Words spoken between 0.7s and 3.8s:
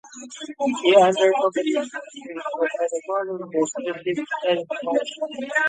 He underwent additional training over the following years